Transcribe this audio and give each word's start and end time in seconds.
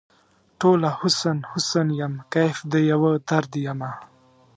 ټوله 0.59 0.89
حسن، 0.99 1.37
حسن 1.51 1.87
یم 1.99 2.13
کیف 2.33 2.57
د 2.71 2.73
یوه 2.91 3.11
درد 3.29 3.51
یمه 3.65 3.91